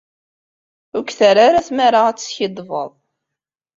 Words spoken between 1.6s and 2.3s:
tmara ad